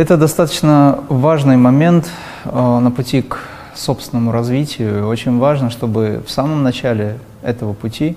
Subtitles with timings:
[0.00, 2.08] Это достаточно важный момент
[2.46, 3.36] э, на пути к
[3.74, 5.06] собственному развитию.
[5.06, 8.16] Очень важно, чтобы в самом начале этого пути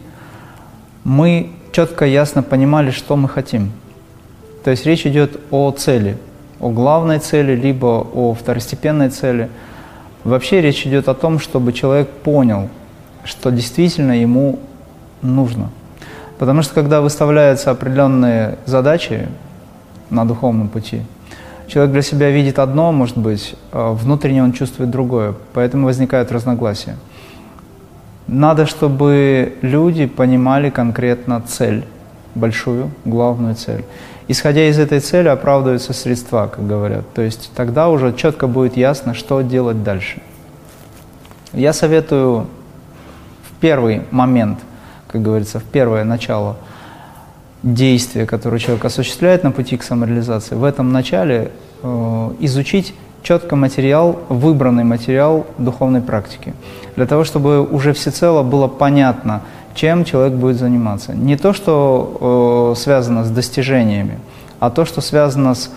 [1.03, 3.73] мы четко, ясно понимали, что мы хотим.
[4.63, 6.17] То есть речь идет о цели,
[6.61, 9.49] о главной цели, либо о второстепенной цели.
[10.23, 12.69] Вообще речь идет о том, чтобы человек понял,
[13.25, 14.59] что действительно ему
[15.21, 15.69] нужно.
[16.39, 19.27] Потому что когда выставляются определенные задачи
[20.09, 21.01] на духовном пути,
[21.73, 26.97] человек для себя видит одно, может быть, а внутренне он чувствует другое, поэтому возникают разногласия.
[28.27, 31.83] Надо, чтобы люди понимали конкретно цель,
[32.35, 33.85] большую, главную цель.
[34.27, 37.11] Исходя из этой цели оправдываются средства, как говорят.
[37.13, 40.21] То есть тогда уже четко будет ясно, что делать дальше.
[41.53, 42.47] Я советую
[43.49, 44.59] в первый момент,
[45.07, 46.55] как говорится, в первое начало
[47.63, 54.19] действия, которое человек осуществляет на пути к самореализации, в этом начале э, изучить четко материал,
[54.29, 56.53] выбранный материал духовной практики,
[56.95, 59.41] для того, чтобы уже всецело было понятно,
[59.75, 61.13] чем человек будет заниматься.
[61.13, 64.19] Не то, что э, связано с достижениями,
[64.59, 65.71] а то, что связано с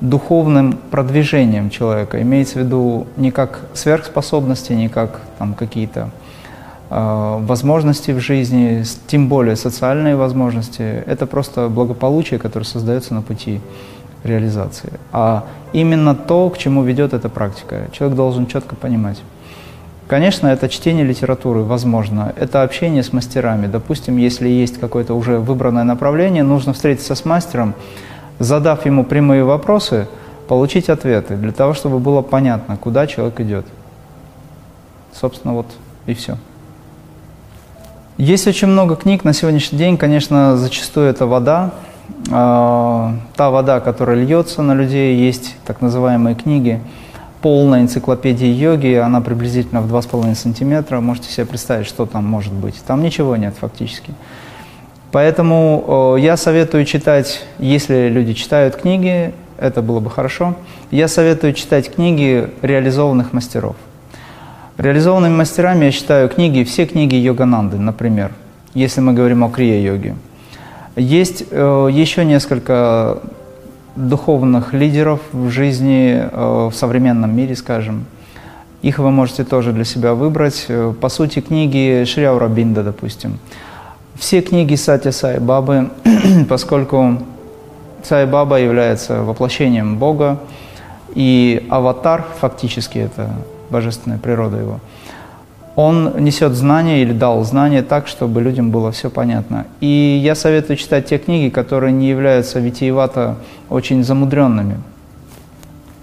[0.00, 2.20] духовным продвижением человека.
[2.22, 6.10] Имеется в виду не как сверхспособности, не как там, какие-то
[6.90, 11.02] возможности в жизни, тем более социальные возможности.
[11.06, 13.60] Это просто благополучие, которое создается на пути
[14.22, 17.88] реализации, а именно то, к чему ведет эта практика.
[17.92, 19.20] Человек должен четко понимать.
[20.06, 23.66] Конечно, это чтение литературы, возможно, это общение с мастерами.
[23.66, 27.74] Допустим, если есть какое-то уже выбранное направление, нужно встретиться с мастером,
[28.38, 30.06] задав ему прямые вопросы,
[30.46, 33.66] получить ответы, для того, чтобы было понятно, куда человек идет.
[35.12, 35.66] Собственно, вот
[36.06, 36.36] и все.
[38.16, 41.72] Есть очень много книг на сегодняшний день, конечно, зачастую это вода,
[42.30, 46.80] а, та вода, которая льется на людей, есть так называемые книги,
[47.42, 52.80] полная энциклопедия йоги, она приблизительно в 2,5 сантиметра, можете себе представить, что там может быть.
[52.86, 54.12] Там ничего нет фактически.
[55.10, 60.54] Поэтому я советую читать, если люди читают книги, это было бы хорошо,
[60.92, 63.74] я советую читать книги реализованных мастеров.
[64.76, 68.32] Реализованными мастерами я считаю книги, все книги Йогананды, например,
[68.74, 70.16] если мы говорим о крия-йоге.
[70.96, 73.18] Есть э, еще несколько
[73.94, 78.06] духовных лидеров в жизни, э, в современном мире, скажем.
[78.82, 80.64] Их вы можете тоже для себя выбрать.
[80.66, 83.38] Э, по сути, книги Шриаура Бинда, допустим.
[84.16, 85.90] Все книги Сати Сай Бабы,
[86.48, 87.18] поскольку
[88.02, 90.40] Сай Баба является воплощением Бога,
[91.14, 93.30] и аватар, фактически это
[93.74, 94.80] божественная природа его–
[95.76, 99.66] он несет знания или дал знания так, чтобы людям было все понятно.
[99.80, 103.36] И я советую читать те книги, которые не являются витиевато
[103.68, 104.78] очень замудренными.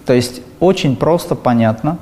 [0.05, 1.97] То есть очень просто, понятно.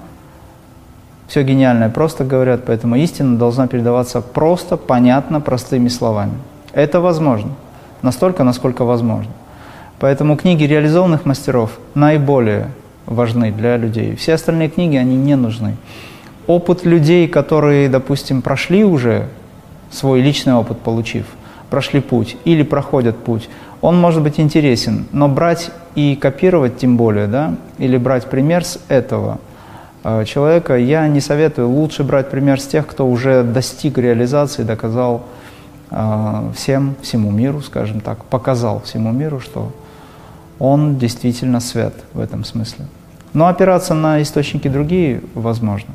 [1.27, 6.33] Все гениальное просто говорят, поэтому истина должна передаваться просто, понятно, простыми словами.
[6.73, 7.51] Это возможно.
[8.01, 9.31] Настолько, насколько возможно.
[9.99, 12.69] Поэтому книги реализованных мастеров наиболее
[13.09, 14.15] важны для людей.
[14.15, 15.75] Все остальные книги, они не нужны
[16.49, 19.27] опыт людей, которые, допустим, прошли уже
[19.91, 21.27] свой личный опыт, получив,
[21.69, 23.47] прошли путь или проходят путь,
[23.81, 28.79] он может быть интересен, но брать и копировать тем более, да, или брать пример с
[28.87, 29.37] этого
[30.03, 31.69] э, человека, я не советую.
[31.69, 35.27] Лучше брать пример с тех, кто уже достиг реализации, доказал
[35.91, 39.71] э, всем, всему миру, скажем так, показал всему миру, что
[40.57, 42.85] он действительно свят в этом смысле.
[43.33, 45.93] Но опираться на источники другие возможно.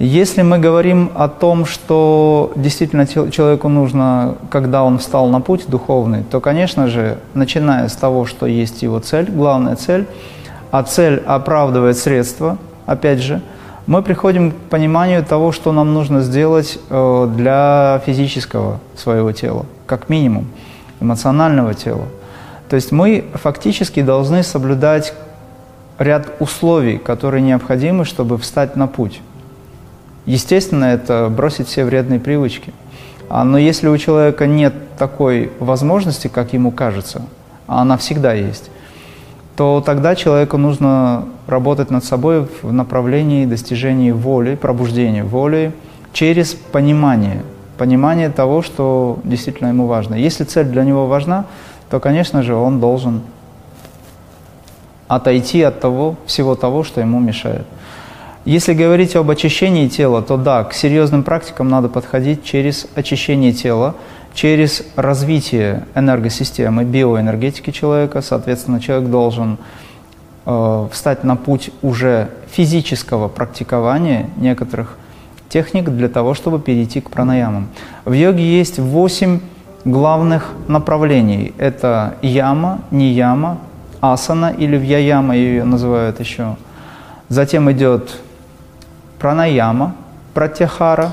[0.00, 6.24] Если мы говорим о том, что действительно человеку нужно, когда он встал на путь духовный,
[6.24, 10.06] то, конечно же, начиная с того, что есть его цель, главная цель,
[10.72, 13.40] а цель оправдывает средства, опять же,
[13.86, 20.08] мы приходим к пониманию того, что нам нужно сделать э, для физического своего тела, как
[20.08, 20.46] минимум,
[21.00, 22.06] эмоционального тела.
[22.68, 25.14] То есть мы фактически должны соблюдать
[25.98, 29.20] ряд условий, которые необходимы, чтобы встать на путь.
[30.26, 32.72] Естественно, это бросить все вредные привычки.
[33.28, 37.22] А, но если у человека нет такой возможности, как ему кажется,
[37.66, 38.70] а она всегда есть,
[39.56, 45.72] то тогда человеку нужно работать над собой в направлении достижения воли, пробуждения воли
[46.12, 47.42] через понимание,
[47.78, 50.14] понимание того, что действительно ему важно.
[50.14, 51.46] Если цель для него важна,
[51.90, 53.22] то, конечно же, он должен
[55.08, 57.66] отойти от того, всего того, что ему мешает.
[58.44, 63.94] Если говорить об очищении тела, то да, к серьезным практикам надо подходить через очищение тела,
[64.34, 68.20] через развитие энергосистемы, биоэнергетики человека.
[68.20, 69.56] Соответственно, человек должен
[70.44, 74.98] э, встать на путь уже физического практикования некоторых
[75.48, 77.68] техник для того, чтобы перейти к пранаямам.
[78.04, 79.40] В йоге есть восемь
[79.84, 81.54] главных направлений.
[81.56, 83.58] Это яма, нияма,
[84.12, 86.56] асана или вьяяма ее называют еще.
[87.28, 88.20] Затем идет
[89.18, 89.94] пранаяма,
[90.34, 91.12] пратяхара,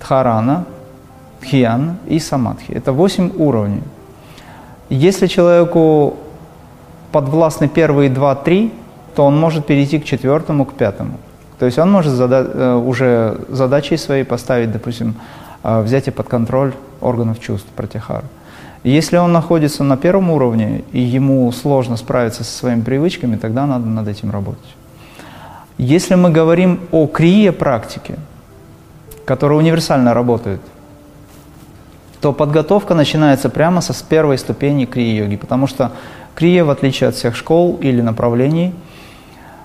[0.00, 0.64] дхарана,
[1.40, 2.72] дхьяна и самадхи.
[2.72, 3.82] Это восемь уровней.
[4.88, 6.16] Если человеку
[7.12, 8.72] подвластны первые два, три,
[9.14, 11.18] то он может перейти к четвертому, к пятому.
[11.58, 15.14] То есть он может зада- э, уже задачей своей поставить, допустим,
[15.64, 18.24] э, взятие под контроль органов чувств, пратихара.
[18.84, 23.86] Если он находится на первом уровне, и ему сложно справиться со своими привычками, тогда надо
[23.86, 24.74] над этим работать.
[25.78, 28.16] Если мы говорим о крие практике,
[29.24, 30.60] которая универсально работает,
[32.20, 35.92] то подготовка начинается прямо со с первой ступени крия-йоги, потому что
[36.34, 38.74] крия, в отличие от всех школ или направлений,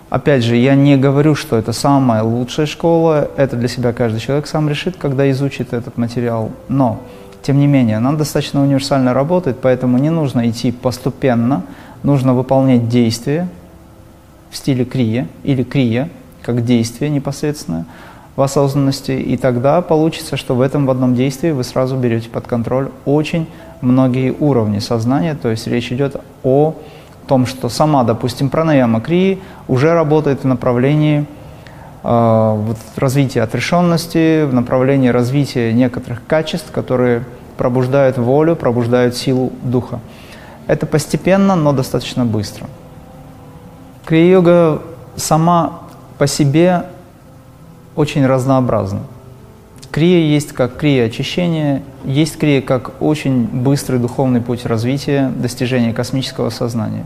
[0.09, 4.45] опять же, я не говорю, что это самая лучшая школа, это для себя каждый человек
[4.45, 7.01] сам решит, когда изучит этот материал, но
[7.44, 11.63] тем не менее, она достаточно универсально работает, поэтому не нужно идти постепенно,
[12.01, 13.50] нужно выполнять действия
[14.50, 16.10] в стиле крия или крия,
[16.42, 17.86] как действие непосредственно
[18.36, 22.48] в осознанности, и тогда получится, что в этом в одном действии вы сразу берете под
[22.48, 23.48] контроль очень
[23.81, 26.75] многие уровни сознания, то есть речь идет о
[27.28, 31.25] том, что сама, допустим, пранаяма крии уже работает в направлении
[32.04, 37.24] вот, развития отрешенности, в направлении развития некоторых качеств, которые
[37.58, 40.00] пробуждают волю, пробуждают силу духа.
[40.68, 42.68] Это постепенно, но достаточно быстро.
[44.06, 44.82] Крия-йога
[45.16, 45.80] сама
[46.18, 46.86] по себе
[47.96, 49.02] очень разнообразна.
[49.92, 56.50] Крия есть как крия очищения, есть крия как очень быстрый духовный путь развития, достижения космического
[56.50, 57.06] сознания.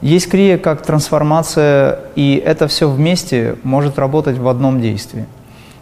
[0.00, 5.26] Есть крия как трансформация, и это все вместе может работать в одном действии.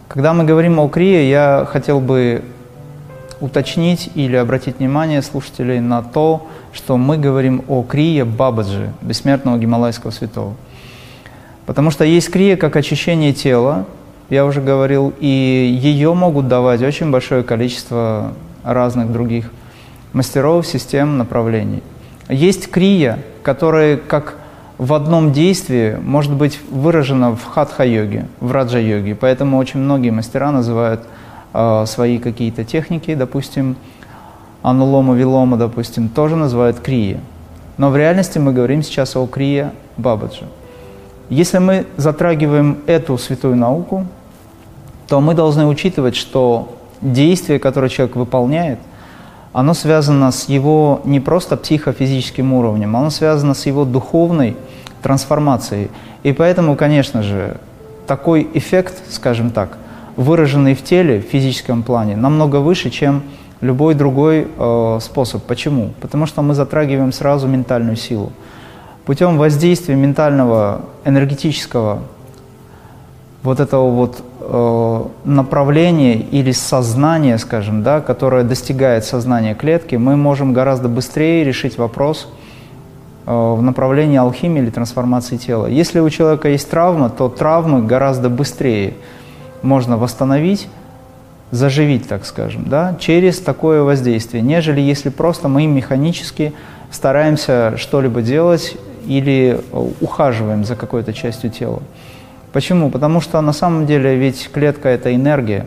[0.09, 2.43] Когда мы говорим о крие, я хотел бы
[3.41, 10.11] уточнить или обратить внимание слушателей на то, что мы говорим о крие Бабаджи, бессмертного гималайского
[10.11, 10.55] святого.
[11.67, 13.85] Потому что есть крия как очищение тела,
[14.31, 18.33] я уже говорил, и ее могут давать очень большое количество
[18.65, 19.51] разных других
[20.13, 21.83] мастеров, систем, направлений.
[22.29, 24.37] Есть крия, которая как
[24.79, 29.15] в одном действии может быть выражена в хатха-йоге, в раджа-йоге.
[29.15, 31.03] Поэтому очень многие мастера называют
[31.55, 33.77] э, свои какие-то техники, допустим,
[34.63, 37.21] анулома, вилома, допустим, тоже называют крия.
[37.79, 40.45] Но в реальности мы говорим сейчас о крия бабаджи.
[41.29, 44.07] Если мы затрагиваем эту святую науку,
[45.09, 48.79] то мы должны учитывать, что действие, которое человек выполняет,
[49.57, 54.55] оно связано с его не просто психофизическим уровнем, оно связано с его духовной
[55.01, 55.91] трансформацией.
[56.25, 57.57] И поэтому, конечно же,
[58.07, 59.79] такой эффект, скажем так,
[60.17, 63.23] выраженный в теле, в физическом плане, намного выше, чем
[63.63, 65.43] любой другой э, способ.
[65.45, 65.95] Почему?
[66.03, 68.33] Потому что мы затрагиваем сразу ментальную силу
[69.07, 72.01] путем воздействия ментального, энергетического
[73.43, 80.53] вот этого вот э, направления или сознания, скажем, да, которое достигает сознания клетки, мы можем
[80.53, 82.29] гораздо быстрее решить вопрос
[83.27, 85.67] э, в направлении алхимии или трансформации тела.
[85.67, 88.95] Если у человека есть травма, то травмы гораздо быстрее
[89.63, 90.69] можно восстановить,
[91.51, 96.53] заживить, так скажем, да, через такое воздействие, нежели если просто мы механически
[96.91, 98.77] стараемся что-либо делать
[99.07, 101.83] или э, ухаживаем за какой-то частью тела.
[102.57, 102.89] Почему?
[102.89, 105.67] Потому что на самом деле ведь клетка– это энергия.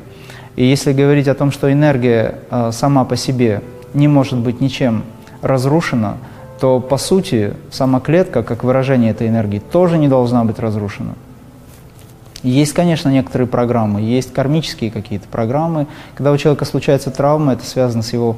[0.56, 3.62] И если говорить о том, что энергия э, сама по себе
[3.94, 5.04] не может быть ничем
[5.44, 6.18] разрушена,
[6.60, 11.14] то по сути сама клетка, как выражение этой энергии, тоже не должна быть разрушена.
[12.42, 15.86] Есть, конечно, некоторые программы, есть кармические какие-то программы.
[16.16, 18.38] Когда у человека случается травма, это связано с его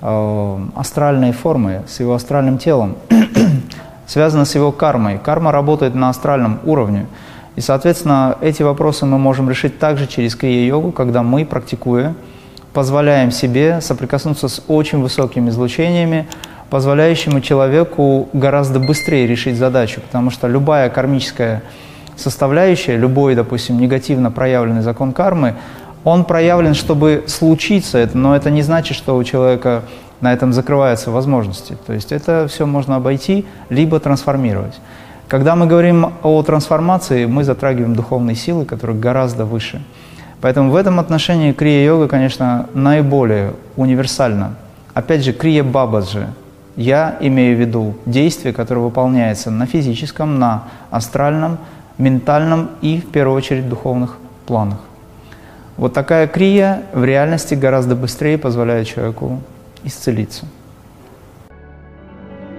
[0.00, 2.94] э, астральной формой, с его астральным телом
[4.06, 5.18] связано с его кармой.
[5.18, 7.08] Карма работает на астральном уровне.
[7.60, 12.14] И, соответственно, эти вопросы мы можем решить также через крия-йогу, когда мы, практикуя,
[12.72, 16.26] позволяем себе соприкоснуться с очень высокими излучениями,
[16.70, 21.62] позволяющими человеку гораздо быстрее решить задачу, потому что любая кармическая
[22.16, 25.54] составляющая, любой, допустим, негативно проявленный закон кармы,
[26.02, 29.82] он проявлен, чтобы случиться это, но это не значит, что у человека
[30.22, 31.76] на этом закрываются возможности.
[31.86, 34.80] То есть это все можно обойти, либо трансформировать.
[35.30, 39.80] Когда мы говорим о трансформации, мы затрагиваем духовные силы, которые гораздо выше.
[40.40, 44.56] Поэтому в этом отношении крия-йога, конечно, наиболее универсальна.
[44.92, 46.26] Опять же, крия-бабаджи.
[46.74, 51.58] Я имею в виду действие, которое выполняется на физическом, на астральном,
[51.96, 54.80] ментальном и, в первую очередь, духовных планах.
[55.76, 59.38] Вот такая крия в реальности гораздо быстрее позволяет человеку
[59.84, 60.46] исцелиться.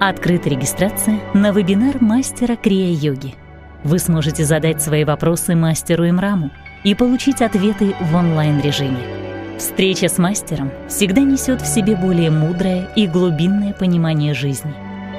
[0.04, 3.36] Открыта регистрация на вебинар мастера крия-йоги.
[3.84, 6.50] Вы сможете задать свои вопросы мастеру Имраму
[6.82, 8.98] и получить ответы в онлайн-режиме.
[9.60, 14.74] Встреча с мастером всегда несет в себе более мудрое и глубинное понимание жизни.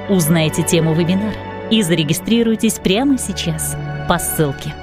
[0.10, 1.32] Узнайте тему вебинара
[1.72, 3.78] и зарегистрируйтесь прямо сейчас
[4.10, 4.74] по ссылке.